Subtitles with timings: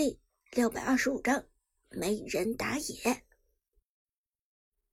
[0.00, 0.18] 第
[0.52, 1.44] 六百二十五章
[1.90, 3.22] 没人打野。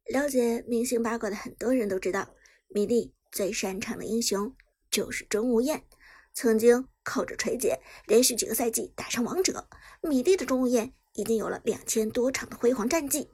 [0.04, 2.36] 了解明星八卦的很多人都知道，
[2.68, 4.54] 米粒最擅长的英雄
[4.92, 5.88] 就是钟无艳。
[6.34, 9.70] 曾经靠着锤姐，连续几个赛季打上王者，
[10.02, 13.32] 米粒的钟无艳已经有了两千多场的辉煌战绩。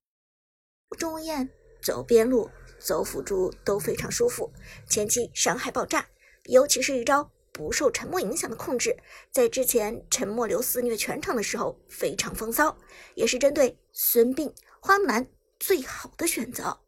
[0.99, 1.49] 钟无艳
[1.81, 4.53] 走边路、走辅助都非常舒服，
[4.87, 6.07] 前期伤害爆炸，
[6.43, 7.32] 尤其是一招。
[7.53, 8.97] 不受沉默影响的控制，
[9.31, 12.75] 在之前沉默流肆虐全场的时候非常风骚，
[13.13, 16.81] 也是针对孙膑、花木兰最好的选择。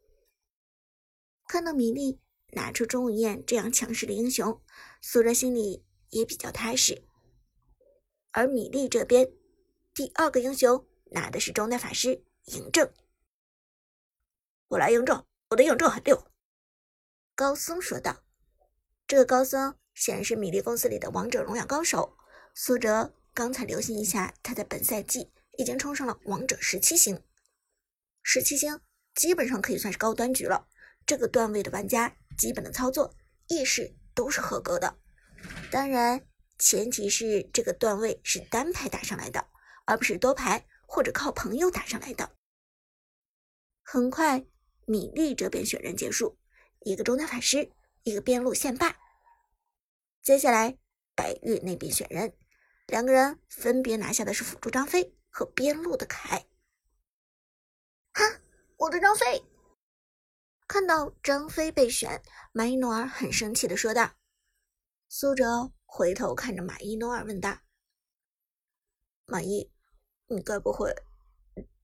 [1.46, 2.18] 看到米粒
[2.50, 4.60] 拿出钟无艳这样强势的英雄，
[5.00, 7.06] 苏哲心里也比较踏实。
[8.32, 9.32] 而米粒这边，
[9.94, 12.92] 第二个英雄拿的是中单法师嬴政。
[14.66, 16.26] 我来嬴政，我的嬴政很溜。
[17.36, 18.24] 高僧说道
[19.06, 22.16] ：“这个高僧。”显然是米粒公司里的王者荣耀高手
[22.54, 23.12] 苏哲。
[23.34, 27.22] 刚才留心一下，他在本赛季已经冲上了王者十七星。
[28.22, 28.80] 十七星
[29.14, 30.66] 基本上可以算是高端局了。
[31.04, 33.14] 这个段位的玩家，基本的操作
[33.48, 34.98] 意识都是合格的。
[35.70, 36.26] 当然，
[36.58, 39.48] 前提是这个段位是单排打上来的，
[39.84, 42.30] 而不是多排或者靠朋友打上来的。
[43.82, 44.46] 很快，
[44.86, 46.38] 米粒这边选人结束，
[46.80, 47.70] 一个中单法师，
[48.02, 48.96] 一个边路线霸。
[50.26, 50.76] 接下来，
[51.14, 52.36] 白玉那边选人，
[52.88, 56.48] 两个人分别拿下的是辅助张飞和边路的凯。
[58.12, 58.40] 哈，
[58.76, 59.44] 我的张飞！
[60.66, 62.20] 看到张飞被选，
[62.52, 64.16] 马伊诺尔很生气的说道。
[65.08, 67.60] 苏哲回头看着马伊诺尔问道
[69.26, 69.70] ：“马伊，
[70.26, 70.92] 你该不会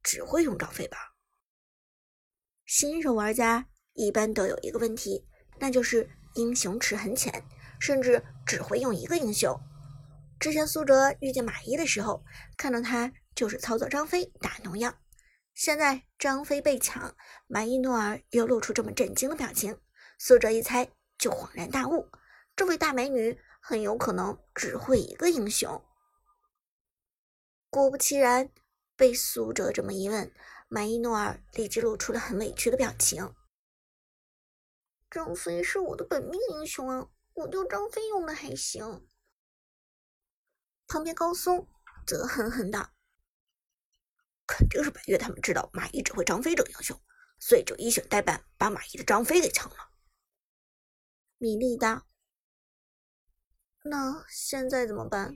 [0.02, 1.14] 只会用张飞吧？”
[2.66, 5.28] 新手玩家一般都有一个问题，
[5.60, 7.44] 那就是英雄池很浅。
[7.82, 9.60] 甚至只会用一个英雄。
[10.38, 12.24] 之前苏哲遇见马伊的时候，
[12.56, 14.94] 看到他就是操作张飞打农药。
[15.52, 17.16] 现在张飞被抢，
[17.48, 19.80] 马伊诺尔又露出这么震惊的表情，
[20.16, 22.08] 苏哲一猜就恍然大悟：
[22.54, 25.84] 这位大美女很有可能只会一个英雄。
[27.68, 28.48] 果不其然，
[28.94, 30.32] 被苏哲这么一问，
[30.68, 33.34] 马伊诺尔立即露出了很委屈的表情。
[35.10, 37.08] 张飞是我的本命英雄啊！
[37.34, 39.08] 我就张飞用的还行，
[40.86, 41.66] 旁边高松
[42.06, 42.92] 则狠狠道
[44.46, 47.00] ：“肯定是白月他们知道马懿只会张飞这个英雄，
[47.38, 49.76] 所以就一选代办，把马懿的张飞给抢了。”
[51.38, 52.06] 米粒道
[53.84, 55.34] ：“那现在怎么办？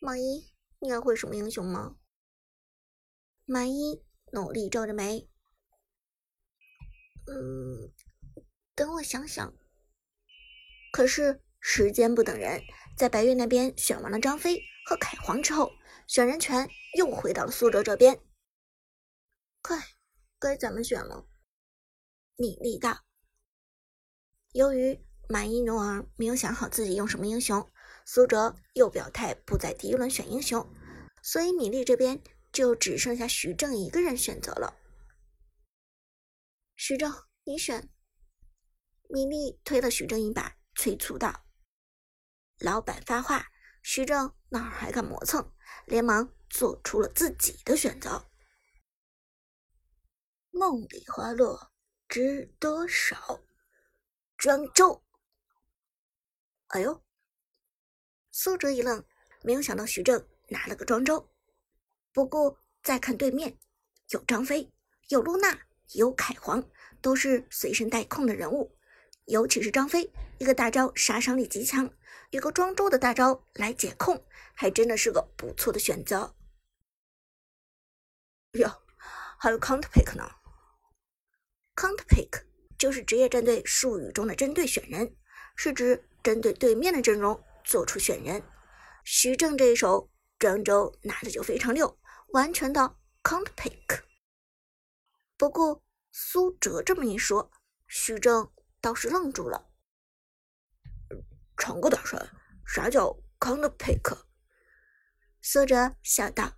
[0.00, 1.96] 马一，你还会什么英雄吗？”
[3.46, 5.30] 马伊努力皱着眉
[7.28, 7.94] ：“嗯，
[8.74, 9.56] 等我想想。”
[10.96, 12.62] 可是时间不等人，
[12.96, 15.70] 在白月那边选完了张飞和凯皇之后，
[16.06, 18.18] 选人权又回到了苏哲这边。
[19.60, 19.78] 快，
[20.38, 21.28] 该咱们选了。
[22.36, 23.04] 米粒道。
[24.52, 24.98] 由于
[25.28, 27.70] 马伊努尔没有想好自己用什么英雄，
[28.06, 30.66] 苏哲又表态不在第一轮选英雄，
[31.22, 34.74] 所以米粒这边就只剩下徐正一个人选择了。
[36.74, 37.12] 徐正，
[37.44, 37.90] 你选。
[39.10, 40.55] 米粒推了徐正一把。
[40.76, 41.46] 催促道
[42.60, 43.48] ：“老板发话，
[43.82, 45.52] 徐正哪还敢磨蹭，
[45.86, 48.30] 连忙做出了自己的选择。
[50.50, 51.72] 梦里花落
[52.08, 53.40] 知多少，
[54.36, 55.02] 庄周。
[56.68, 57.02] 哎呦！”
[58.30, 59.02] 苏哲一愣，
[59.42, 61.32] 没有想到徐正拿了个庄周。
[62.12, 63.58] 不过再看对面，
[64.10, 64.70] 有张飞，
[65.08, 66.62] 有露娜，有凯皇，
[67.00, 68.75] 都是随身带控的人物。
[69.26, 71.92] 尤其是张飞，一个大招杀伤力极强，
[72.30, 76.36] 有个庄周的大招来解控，还真的是个不错的选择。
[78.52, 78.82] 哟，
[79.38, 80.30] 还有 count pick 呢
[81.74, 82.44] ？count pick
[82.78, 85.16] 就是职业战队术语中的针对选人，
[85.56, 88.40] 是指针对对面的阵容做出选人。
[89.04, 90.08] 徐正这一手
[90.38, 91.98] 庄周拿的就非常溜，
[92.28, 94.02] 完全的 count pick。
[95.36, 95.82] 不过
[96.12, 97.50] 苏哲这么一说，
[97.88, 98.52] 徐正。
[98.86, 99.68] 倒是愣住了，
[101.56, 102.24] 长个点声，
[102.64, 104.16] 啥叫 count pick？
[105.42, 106.52] 苏哲笑道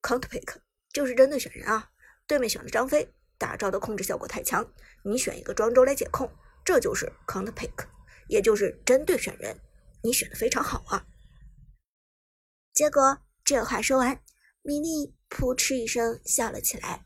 [0.00, 1.92] ：“count pick 就是针对选人啊，
[2.26, 4.66] 对面选了张飞，大招的控制效果太强，
[5.04, 6.34] 你选一个庄周来解控，
[6.64, 7.86] 这就是 count pick，
[8.28, 9.60] 也就是针对选人，
[10.02, 11.06] 你选的非常好啊。”
[12.72, 14.22] 结果这话说完，
[14.62, 17.04] 米粒扑哧一声笑了起来，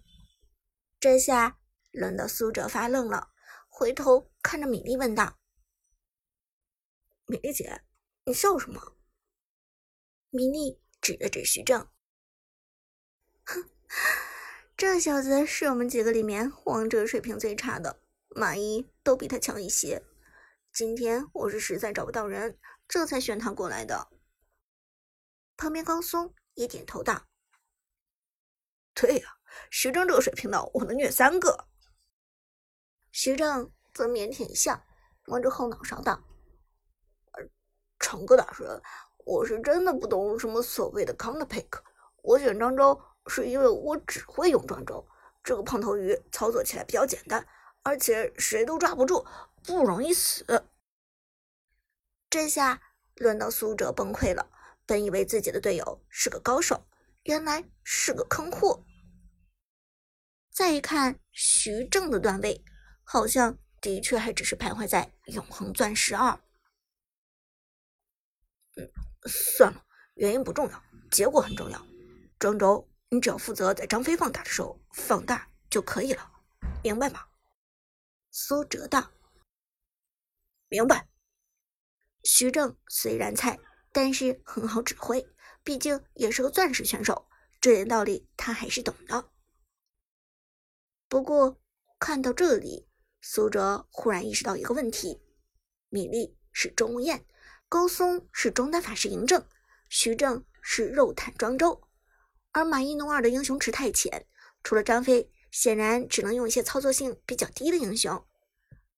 [1.00, 1.58] 这下
[1.90, 3.32] 轮到苏哲发愣了。
[3.78, 5.38] 回头看着米粒问道
[7.28, 7.82] ：“米粒姐，
[8.24, 8.96] 你笑什么？”
[10.32, 11.86] 米粒指了指徐正
[13.44, 13.68] ：“哼，
[14.78, 20.02] 这小子是我们几个里面王者水平最差的，马一都比他强一些。
[20.72, 22.58] 今天我是实在找不到人，
[22.88, 24.08] 这才选他过来的。”
[25.58, 27.26] 旁边高松也点头道
[28.96, 29.36] ：“对呀，
[29.70, 31.68] 徐峥这个水平的，我能虐三个。”
[33.18, 34.84] 徐正则腼腆一笑，
[35.24, 36.22] 摸着后脑勺道
[37.98, 38.82] ：“长哥大神。”
[39.24, 41.80] 我是真的不懂什么所谓的 counter pick，
[42.22, 45.08] 我选庄周是因为我只会用庄周，
[45.42, 47.48] 这个胖头鱼操作起来比较简单，
[47.82, 49.26] 而且谁都抓不住，
[49.64, 50.68] 不容易死。
[52.28, 52.82] 这下
[53.14, 54.50] 轮到苏哲崩溃了，
[54.84, 56.86] 本以为自己的队友是个高手，
[57.22, 58.84] 原来是个坑货。
[60.52, 62.62] 再一看徐正的段位，
[63.06, 66.38] 好像的确还只是徘徊在永恒钻石二。
[68.76, 68.90] 嗯。
[69.28, 71.84] 算了，原因不重要，结果很重要。
[72.38, 76.30] 庄周，你只要负责在张飞放大的时候放大就可以了，
[76.84, 77.26] 明白吗？
[78.30, 79.10] 苏哲道
[80.70, 81.08] ：“明白。”
[82.22, 83.58] 徐正虽然菜，
[83.90, 85.26] 但是很好指挥，
[85.64, 87.28] 毕竟也是个钻石选手，
[87.60, 89.32] 这点道理他还是懂的。
[91.08, 91.60] 不过
[91.98, 92.88] 看到这里，
[93.28, 95.20] 苏哲忽然意识到一个问题：
[95.88, 97.26] 米粒是钟无艳。
[97.68, 99.44] 高松是中单法师嬴政，
[99.88, 101.82] 徐正是肉坦庄周，
[102.52, 104.28] 而马一农二的英雄池太浅，
[104.62, 108.24] 除了张飞，显然只能用一些操作性比较低的英雄。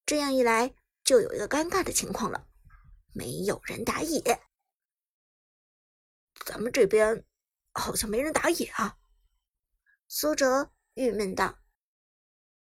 [0.05, 2.47] 这样一来，就有一个尴尬的情况了，
[3.15, 4.21] 没有人打野。
[6.45, 7.25] 咱们这边
[7.73, 8.99] 好像没人打野啊！
[10.07, 11.61] 苏哲郁闷道。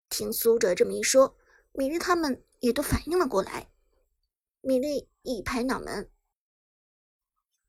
[0.08, 1.36] 听苏哲这么一说，
[1.78, 3.72] 米粒他们也都反应了过来。
[4.62, 6.12] 米粒一拍脑门：“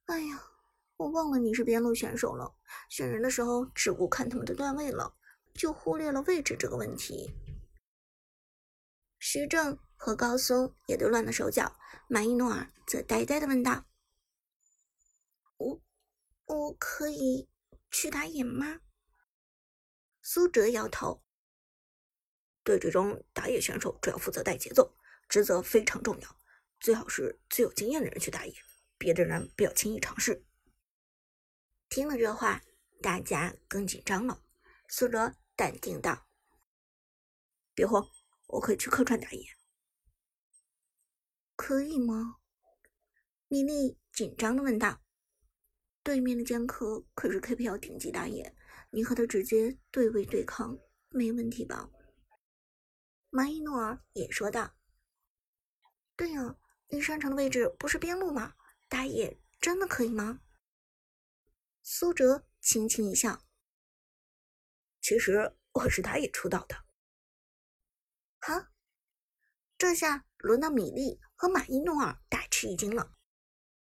[0.07, 0.43] 哎呀，
[0.97, 2.57] 我忘了你是边路选手了。
[2.89, 5.15] 选人的时候只顾看他们的段位了，
[5.53, 7.31] 就忽略了位置这个问题。”
[9.21, 11.77] 徐正和高松也都乱了手脚，
[12.09, 13.85] 马伊诺尔则呆呆的问道
[15.59, 15.83] ：“我，
[16.47, 17.47] 我可以
[17.91, 18.81] 去打野吗？”
[20.23, 21.23] 苏哲摇头
[22.63, 24.97] ：“对这种打野选手，主要负责带节奏，
[25.29, 26.37] 职责非常重要。”
[26.81, 28.55] 最好是最有经验的人去打野，
[28.97, 30.45] 别的人不要轻易尝试。
[31.89, 32.63] 听了这话，
[33.03, 34.45] 大家更紧张了。
[34.89, 36.29] 苏哲淡定道
[37.75, 38.07] ：“别慌，
[38.47, 39.45] 我可以去客串打野。”
[41.57, 42.37] 可以吗？
[43.49, 45.03] 米粒紧张的问道。
[46.05, 48.55] 对面的剑客可是 KPL 顶级打野，
[48.91, 50.79] 你和他直接对位对抗，
[51.11, 51.91] 没问题吧？
[53.31, 54.75] 马伊诺尔也说道
[56.17, 56.57] ：“对呀。”
[56.91, 58.55] 你擅长的位置不是边路吗？
[58.89, 60.41] 打野真的可以吗？
[61.83, 63.45] 苏哲轻轻一笑
[65.03, 66.75] ：“其实我是打野出道的。”
[68.41, 68.73] 哈，
[69.77, 73.13] 这下轮到米粒和马伊诺尔大吃一惊了。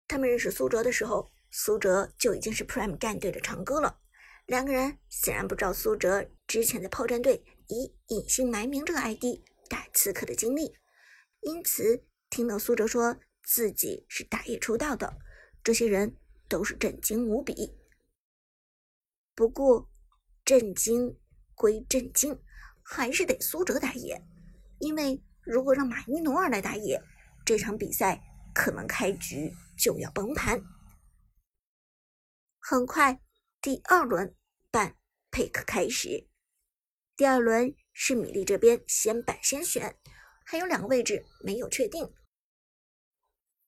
[0.09, 4.01] 他们认识苏哲的时候，苏哲就已经是 Prime 战队的长歌了。
[4.47, 10.77] 两个人显然不知道苏哲之前在炮战队以隐姓埋名这个 ID 打刺客的经历，
[11.41, 12.07] 因此。
[12.29, 15.17] 听到苏哲说自己是打野出道的，
[15.63, 16.17] 这些人
[16.49, 17.79] 都是震惊无比。
[19.33, 19.89] 不过，
[20.45, 21.17] 震惊
[21.55, 22.43] 归震惊，
[22.83, 24.21] 还是得苏哲打野，
[24.81, 27.01] 因为如果让马伊努尔来打野，
[27.45, 28.21] 这场比赛
[28.53, 30.61] 可能开局就要崩盘。
[32.59, 33.21] 很快，
[33.63, 34.35] 第二轮
[34.73, 34.97] 半
[35.31, 36.29] pick 开始。
[37.17, 39.99] 第二轮是米粒这边先板先选。
[40.49, 42.15] 还有两个位置没有确定。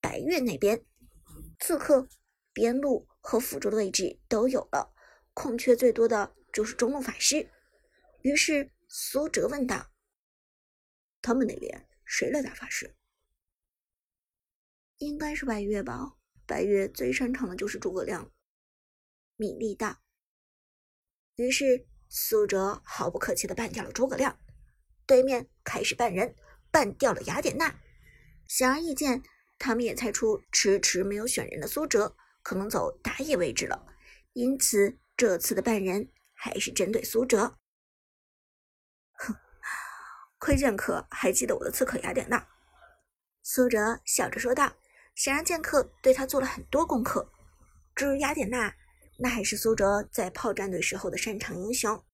[0.00, 0.86] 白月那边，
[1.58, 2.08] 刺客、
[2.52, 4.94] 边路和辅助的位置都有了，
[5.34, 7.50] 空缺最多的就是中路法师。
[8.22, 9.90] 于是苏哲问道
[11.20, 12.94] ：“他们那边谁来打法师
[14.98, 18.32] ？”“应该是白月吧，白月最擅长的就是诸葛亮。”
[19.34, 19.98] 米粒道。
[21.34, 24.38] 于是苏哲毫不客气的办掉了诸葛亮，
[25.06, 26.34] 对面开始办人。
[26.70, 27.74] 办掉了雅典娜，
[28.46, 29.22] 显而易见，
[29.58, 33.86] 他们也猜出迟迟没有选人的苏哲可能走打野位置了，
[34.34, 37.56] 因此这次的办人还是针对苏哲。
[39.12, 39.34] 哼，
[40.38, 42.46] 亏剑客还记得我的刺客雅典娜。
[43.42, 44.74] 苏哲笑着说道，
[45.14, 47.32] 显然剑客对他做了很多功课。
[47.96, 48.76] 至于雅典娜，
[49.20, 52.04] 那还是苏哲在炮战队时候的擅长英雄。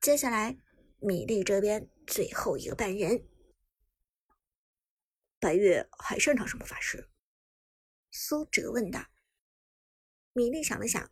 [0.00, 0.58] 接下来，
[0.98, 1.88] 米粒这边。
[2.06, 3.26] 最后一个半人，
[5.40, 7.10] 白月还擅长什么法师？
[8.12, 9.04] 苏哲问道。
[10.32, 11.10] 米莉想了想，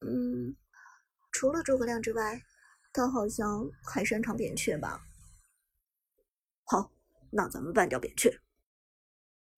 [0.00, 0.54] 嗯，
[1.32, 2.42] 除了诸葛亮之外，
[2.92, 5.02] 他好像还擅长扁鹊吧？
[6.64, 6.92] 好，
[7.30, 8.38] 那咱们办掉扁鹊。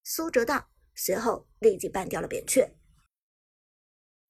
[0.04, 2.79] 苏哲道，随后立即办掉了扁鹊。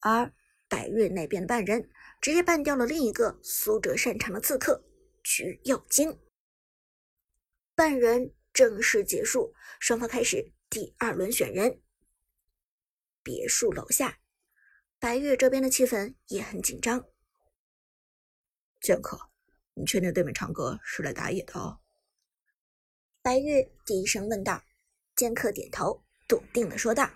[0.01, 0.33] 而
[0.69, 1.91] 白月那边的半人
[2.21, 4.85] 直接办掉了另一个苏哲擅长的刺客
[5.23, 6.19] 橘右京。
[7.75, 11.81] 半人正式结束，双方开始第二轮选人。
[13.23, 14.19] 别墅楼下，
[14.99, 17.07] 白月这边的气氛也很紧张。
[18.81, 19.31] 剑客，
[19.75, 21.81] 你确定对面长歌是来打野的哦？
[23.23, 24.63] 白月低声问道。
[25.17, 27.11] 剑客点头，笃定的说道：“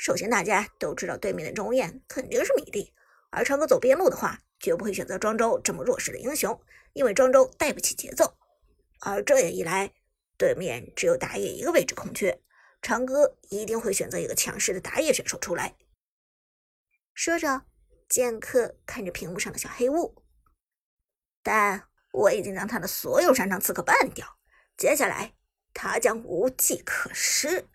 [0.00, 2.94] 首先，大家都知道对面的钟无艳肯定是米粒，
[3.28, 6.58] 而长歌走边路的话，绝不会选择庄周这么弱势的英雄，
[6.94, 8.38] 因为庄周带不起节奏。
[9.00, 9.92] 而这样一来，
[10.38, 12.40] 对面只有打野一个位置空缺。”
[12.80, 15.76] 长歌一定会选择一个强势的打野选手出来。
[17.12, 17.66] 说着，
[18.08, 20.24] 剑客看着屏幕上的小黑雾。
[21.42, 24.26] 但我已经将他的所有擅长刺客办掉，
[24.78, 25.34] 接下来
[25.74, 27.68] 他将无计可施。